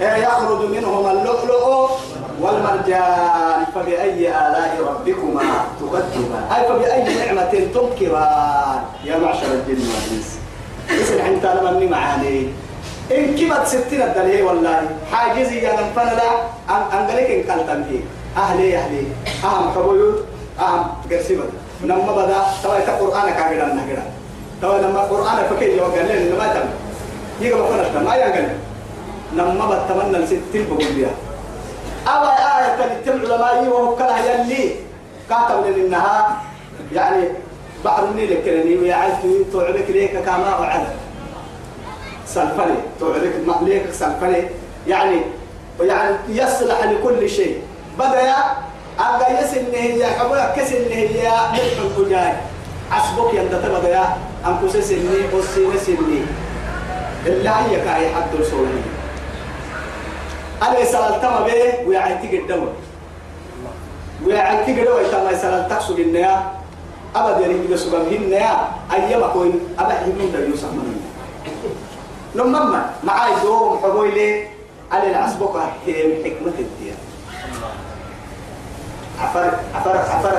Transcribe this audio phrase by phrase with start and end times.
[0.00, 1.90] يخرج منهما اللؤلؤ
[2.40, 5.42] والمرجان فبأي آلاء ربكما
[5.80, 10.38] تكذبان أي فبأي نعمة تنكران يا معشر الجن والإنس؟
[10.90, 12.48] اسم أنت لما معاني
[13.12, 14.88] إن كبت ستين الدليل والله.
[15.12, 16.30] حاجزي يا من فنلا
[16.70, 18.00] أن أنقلك إن قلت فيه
[18.36, 19.02] أهلي أهلي.
[19.44, 20.12] أهم حبويو
[20.60, 21.44] أهم قرسيبة
[21.84, 22.40] نما بدا.
[22.62, 24.02] توا إتا قرآن كاغدا نهجدا
[24.62, 26.68] توا لما قرآن فكي يوقع لين نما تم
[27.40, 28.48] يجب أن ما ينقل.
[29.36, 31.14] نما بتمنى الستين بقول بيها.
[32.08, 34.70] أو آية تلتم علماء وهو كلها يلي.
[35.30, 36.42] كاتب لأنها
[36.92, 37.28] يعني
[37.84, 39.14] بعض النيل كلني ويعرف
[39.52, 40.86] تعرف ليك كما وعد
[42.26, 44.42] سلفني تعرف ليك سلفني.
[44.86, 45.20] يعني
[45.80, 47.62] يعني يصلح لكل شيء.
[47.98, 48.34] بدأ
[48.98, 52.34] أبقى يسن هي حبوك كسن هي ملح الحجاج
[52.92, 54.04] عصبك يندت بدأ
[54.46, 56.20] أنكس سني وسين سني
[57.26, 58.80] إلا هي كاي حد رسولي
[60.62, 62.68] أنا سألتما به ويعيتك الدول
[64.26, 66.42] ويعيتك الدول تما سألتك سوق النيا
[67.16, 71.00] أبدا يعني بس سوق النيا أيام كوين؟ أبدا يمين ده يوسف من
[72.34, 74.46] لما معاي دوم حبوي لي
[74.92, 76.94] على العصبك هي حكمة الدين.
[79.20, 80.32] عفر عفر عفر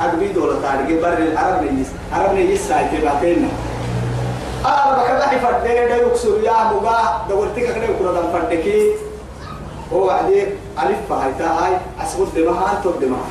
[0.00, 3.48] أقبي دولة تاريخ بر العرب نيس عرب نيس سايت باتين
[4.64, 6.98] أنا بكرة حفر ده ده يكسر يا مبا
[7.28, 8.90] دورتك كده يكون دم فردكي
[9.92, 10.42] هو عدي
[10.82, 13.26] ألف فهاي تاي أسبوع دمها تو دمها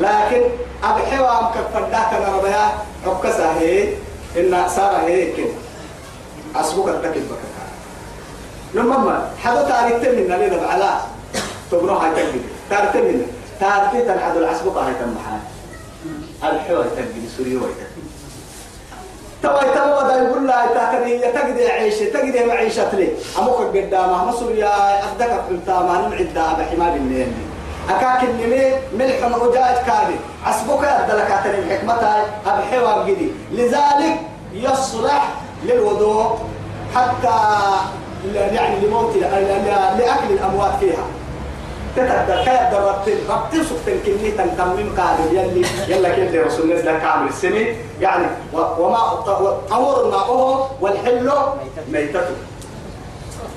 [0.00, 0.42] لكن
[0.84, 2.68] أبحوا أم كفردك أنا ربيا
[3.06, 3.88] عكسة هي
[4.36, 5.46] إن صار هي كده.
[6.56, 7.64] أسبوع كتك بكرة.
[8.74, 11.00] لما حدا تاريخ تمنا لنا على.
[11.70, 13.26] تبنوا هاي تجدي تاريخ تمنا
[13.60, 15.40] تاريخ تنحد العسبوع هاي تمحان
[16.42, 17.93] الحوار تجدي سوري ويتجدي
[19.44, 23.08] توا توا دا يقول لا تاكدي تجدي عيشة تجدي معيشة لي.
[23.38, 24.72] أمك قدامه مصر يا
[25.48, 27.32] حلتا ما نمعد دا بحمار الليل
[27.90, 28.64] أكاك النمي
[28.98, 32.02] ملح مؤجاج كادي عسبك أدلك أتني الحكمة
[32.46, 34.16] أبحوا بجدي لذلك
[34.52, 35.22] يصلح
[35.64, 36.38] للوضوء
[36.94, 37.36] حتى
[38.34, 39.16] يعني لموت
[39.98, 41.04] لأكل الأموات فيها.
[41.96, 47.28] تتبدا كيف دربت ربت سكتن كني تنتمم قادم يلي يلا كده رسول الله لك عامل
[47.28, 47.66] السنة
[48.00, 48.98] يعني وما
[49.72, 51.30] أمر ماؤه والحل
[51.92, 52.36] ميتته.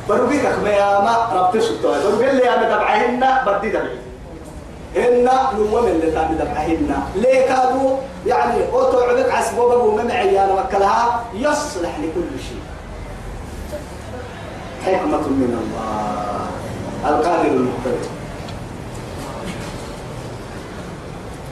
[0.10, 2.04] بروبيك ما يا ما ربت سكتوا.
[2.04, 3.98] بروبيك اللي أنا دبعهن بدي دبعي
[4.98, 12.00] إن نوم اللي تام دبعهن ليه كادوا يعني أوتو عبك عسبوبة وممعي أنا وكلها يصلح
[12.00, 12.62] لكل شيء.
[14.86, 17.18] حكمة من الله.
[17.18, 18.17] القادر المقتدر.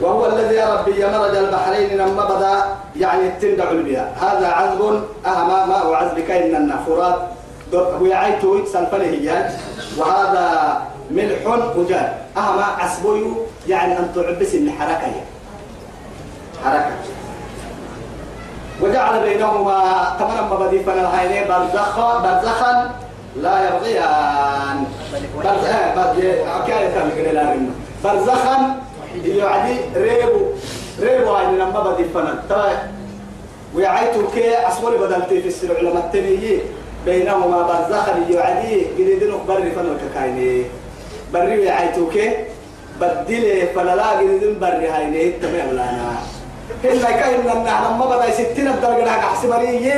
[0.00, 2.64] وهو الذي يا ربي مرج البحرين لما بدا
[2.96, 7.18] يعني تندع البيئة هذا عذب أهم ماء عذب كأن النافورات.
[8.00, 9.50] ويعيتو سلفله هي.
[9.96, 10.46] وهذا
[11.10, 11.46] ملح
[11.76, 13.26] وجاد أهم عسبوي
[13.68, 15.12] يعني أن تعبس الحركة
[16.64, 16.96] حركة.
[18.82, 19.78] وجعل بينهما
[20.18, 22.90] تمنى مبادي فنا الهينين برزخا برزخا
[23.36, 24.84] لا يبغيان.
[28.04, 28.85] برزخا
[29.24, 30.40] يعني ريبو
[31.00, 32.78] ريبو هاي لما بدي فنان طيب
[33.74, 36.60] ويعيتو كي أسولي بدلتي في السلع لما التنيي
[37.04, 38.86] بينهما برزخا يعدي.
[38.94, 40.64] قديدين بري فنان كايني
[41.32, 42.30] بري ويعيتو كي
[43.00, 46.16] بدلي فلا قديدين بري هاي تمام لنا
[46.84, 49.94] هنا كاين لما لما بدأ ستين الدرجة حسب مريي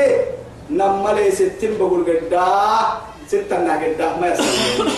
[0.71, 3.09] نما لي ستين بقول قداه.
[3.29, 4.89] ستة ناقدة ما يصير.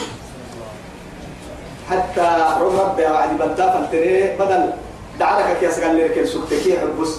[1.91, 2.29] حتى
[2.61, 4.71] رب يا وعدي بدا فلتري بدل
[5.19, 7.13] دعرك يا سقال لك سكتك حبس.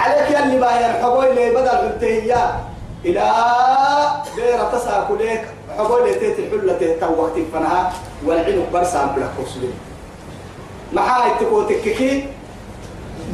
[0.00, 2.60] عليك يا اللي باهي الحبوي اللي بدل التهيا
[3.04, 3.32] إلى
[4.36, 5.44] بيرة تساكلك
[5.78, 7.92] حبوي اللي تيت الحلة تهتا وقتك فنها.
[8.26, 9.74] والعنق برسام بلا قرصلين
[10.92, 12.26] محاي تكو تككي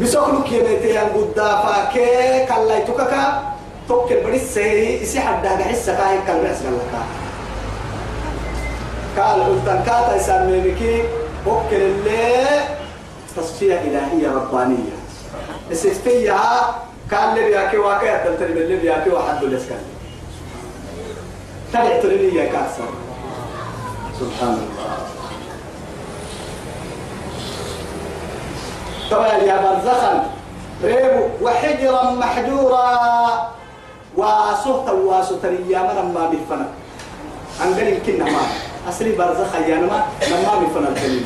[0.01, 3.43] بسوكلك يميتي قدافا كي كلا يتككا
[3.89, 7.24] توكل بريس يسي حد هذا حسة كاين كالبرس لك.
[9.19, 11.03] قال قلتن كاتا يسمينكي
[11.47, 12.45] وكل اللي
[13.37, 14.97] تصفية إلهية ربانية.
[15.73, 16.75] استفيها
[17.11, 19.75] كان لي بياكي واقع تلتري من اللي بياكي واحد لسكن
[21.73, 22.89] تبع تريني يا كاسر
[24.21, 24.97] سبحان الله.
[29.11, 30.31] طبعا يا برزخا
[30.85, 33.51] ريبو وحجرا محجورا
[34.17, 36.69] وصوت واسطة يا من ما بالفنا
[37.61, 38.41] عندنا يمكن ما
[38.89, 41.25] أصلي برزخ يا ما ما بالفنا الدليل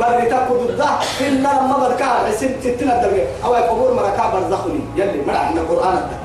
[0.00, 4.80] بر تاخذ الضح إن لما بركع سنت ستين الدرجة أو يقبور مركع برزخني.
[4.96, 6.16] يلي مرع من القرآن ده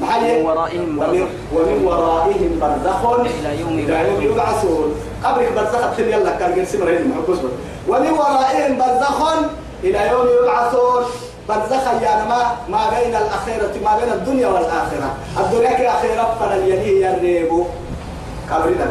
[0.00, 1.28] ومن ورائهم برزخ.
[1.54, 3.00] ومن ورائهم برزخ.
[3.20, 4.94] إلى يوم يبعثون.
[5.24, 7.38] قبرك برزخ تل يلا كان جنسي مريض محبوس
[7.88, 9.18] ومن ورائهم برزخ
[9.84, 11.02] إلى يوم يبعثون.
[11.48, 15.10] برزخ يا ما ما بين الأخيرة ما بين الدنيا والآخرة.
[15.40, 17.64] الدنيا كأخيرة فلن يليه يريبو
[18.50, 18.86] قبرنا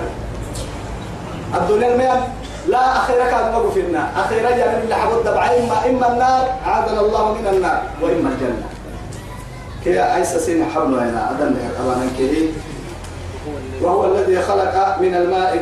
[1.56, 2.22] الدنيا المياه
[2.68, 4.10] لا أخيرا كان وقف النار.
[4.16, 8.68] أخيرا يعني اللي حبود إما إما النار عادنا الله من النار وإما الجنة.
[9.84, 12.50] كي أيسا سين حبنا هنا أدن أبانا كي
[13.82, 15.58] وهو الذي خلق من الماء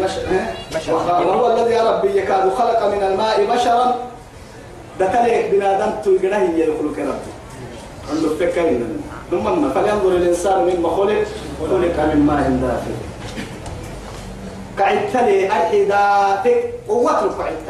[0.76, 1.20] بشرا.
[1.20, 3.96] وهو الذي يا ربي يكاد خلق من الماء بشرا.
[5.00, 7.32] دكاليك بنادم تيجره يخلق ربي.
[8.12, 9.02] عنده فكرين
[9.32, 11.24] ثم فلينظر الإنسان مما خلق
[11.70, 13.11] خلق من ماء دافئ.
[14.82, 15.48] قعدت لي
[16.88, 17.70] قوتك قعدت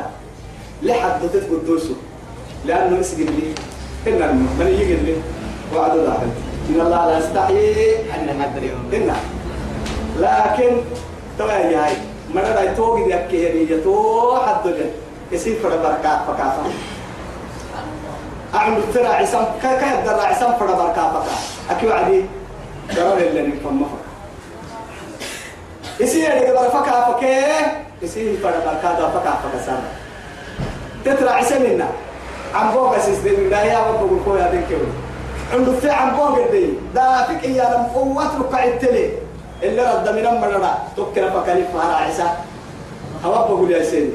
[0.84, 1.96] لحد تتقدوسه
[2.66, 3.54] لأنه يسجد لي.
[4.08, 5.16] إن من يجد لي.
[5.76, 6.20] وعد الله
[6.70, 8.30] إن الله لا يستحيي أن
[8.94, 9.16] إن
[10.20, 10.72] لكن
[11.38, 11.94] توا يا هاي
[12.36, 14.90] من رأي توقي دي أكيه يتو حد جن
[15.32, 16.64] يصير فرد بركات فكافة.
[18.56, 21.36] أعمل ترى عسام كا يقدر عسام فرد بركات فكا
[21.70, 22.26] أكيد عدي
[22.96, 24.11] قرار اللي نفهم مفر.
[26.02, 29.90] يصير اللي قبل فكا فكيه يصير فرد فكا فكا سامع
[31.06, 31.88] تترى عسامنا
[32.56, 34.86] عم بوغا سيستم لا يا رب بقول خويا دين كيلو
[35.54, 39.10] عنده في عم بوغا دي دا فيك يا لم قوة ركع التلي
[39.64, 42.30] اللي رد من مرة تكنا فكاليف مع عيسى
[43.26, 44.12] هوا بقول يا سيدي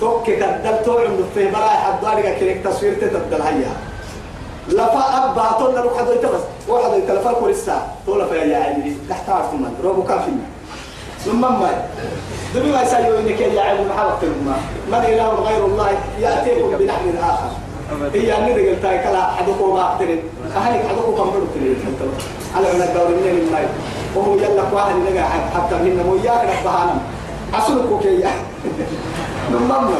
[0.00, 3.72] توك كدل تو عنده في براي حضارك كريك تصوير تتبدل هيا
[4.68, 7.96] لفا أبا طولنا روح حدو يتبس واحد يتلفا كل الساعة
[8.32, 10.55] يا عيني تحت عارف من روبو كافينا
[11.26, 11.70] ثم ما
[12.54, 15.88] دبي ما يسألوا إنك يا عيني محاولة الماء من إله غير الله
[16.20, 17.50] يأتيكم بلحم آخر.
[18.14, 20.18] هي أني قلت لك لا حدوكو ما أقترن
[20.56, 21.76] أهلك حدوكو كم بدو تريد
[22.56, 23.68] على أن الدور من الماء
[24.14, 25.22] وهو يلا واحد نجا
[25.54, 26.96] حتى من وياك نبهانا
[27.54, 28.24] أصلكو كي
[29.52, 29.90] نمم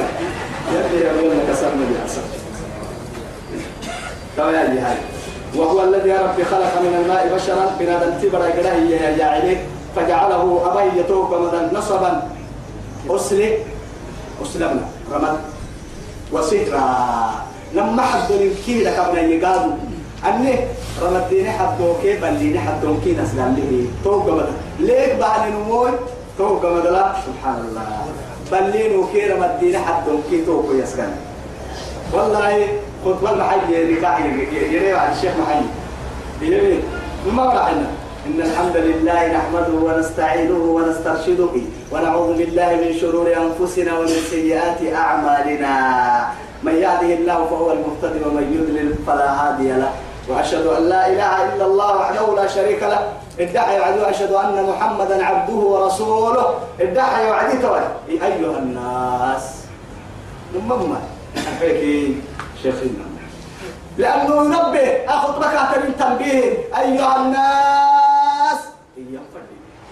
[0.73, 2.23] يا يلا كسرنا بأسر
[4.37, 4.97] تمام يا هاي
[5.57, 9.57] وهو الذي ربي خلق من الماء بشرا بنادم تبرا قده يا عليه
[9.97, 12.23] فجعله أبي يتوب مدن نصبا.
[13.11, 13.67] أسلك
[14.43, 15.37] أسلمنا رمد
[16.33, 16.85] وسكرا.
[17.75, 19.73] لما حد الكيلة قبل يقالوا
[20.27, 20.55] أني
[21.03, 23.89] رمديني حدو كي بليني حدو كي نسلم لي.
[24.05, 25.91] توقع مدى ليك بعد نموي.
[26.39, 27.17] توقع مدى لا.
[27.27, 27.87] سبحان الله.
[28.53, 30.45] بلينو كي رمديني حدو كي
[30.83, 31.11] يسكن.
[32.13, 32.67] والله
[33.05, 35.63] خد والله حي يريكا يريكا عن الشيخ محي
[36.43, 36.83] يريكا
[37.33, 37.87] ما رأينا
[38.27, 41.55] إن الحمد لله نحمده ونستعينه ونسترشده
[41.93, 45.75] ونعوذ بالله من شرور أنفسنا ومن سيئات أعمالنا.
[46.63, 49.93] من يهده الله فهو المهتدي ومن يضلل فلا هادي له.
[50.29, 53.15] وأشهد أن لا إله إلا الله وحده لا شريك له.
[53.39, 56.47] ادعي وعدي وأشهد أن محمدا عبده ورسوله.
[56.81, 57.57] ادعي وعدي
[58.11, 59.45] أيها الناس.
[60.55, 60.99] نمما
[61.39, 62.19] أحيكي
[62.63, 63.07] شيخنا
[63.99, 66.45] لأنه ينبه أخذ بكاة من تنبيه.
[66.75, 67.86] أيها الناس.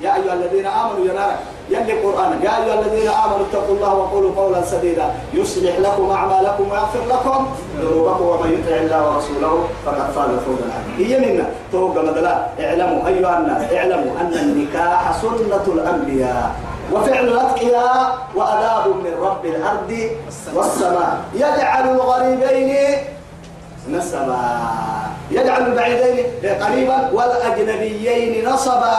[0.04, 1.38] يا أيها الذين آمنوا ينارك
[1.70, 7.04] يلي قرآن يا أيها الذين آمنوا اتقوا الله وقولوا قولا سديدا يصلح لكم أعمالكم ويغفر
[7.08, 7.46] لكم
[7.80, 10.98] ذنوبكم ومن يطع الله ورسوله فقد فاز فوزا عظيما.
[10.98, 16.50] هي منا توقع مدلا اعلموا أيها الناس اعلموا أن النكاح سنة الأنبياء
[16.92, 20.11] وفعل الأتقياء وأداب من رب الأرض
[20.54, 21.18] والسماء.
[21.34, 22.96] يجعل الغريبين
[23.90, 24.37] نسبا.
[25.30, 26.26] يجعل البعيدين
[26.62, 28.96] قريبا والأجنبيين نصبا.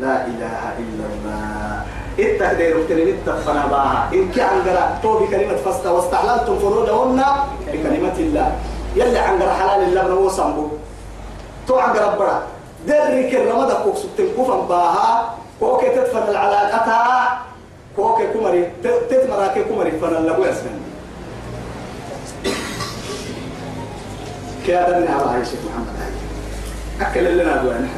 [0.00, 1.82] لا إله إلا الله.
[2.18, 7.20] التهدير كلمة تفنا باها إن كان قرأ تو بكلمة فستا واستحللتم فروجهن
[7.72, 8.48] بكلمة الله.
[8.96, 10.66] يلي عن قرأ حلال الله من هو سنبو
[11.66, 12.36] تو عن قرأ برا
[12.86, 15.34] درك الرمضة كوك سبتن كوفا باها.
[15.60, 17.38] كوك تدفن العلاقتها
[17.96, 20.78] كوك كمري تتمراكي كمري فن الله يسمن
[24.66, 25.98] كيا دني على عيشة محمد.
[27.00, 27.88] أكل لنا دوان